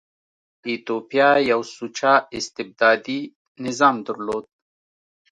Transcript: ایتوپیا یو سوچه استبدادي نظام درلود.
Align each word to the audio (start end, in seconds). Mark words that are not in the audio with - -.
ایتوپیا 0.67 1.29
یو 1.51 1.61
سوچه 1.75 2.13
استبدادي 2.37 3.19
نظام 3.65 3.95
درلود. 4.07 4.45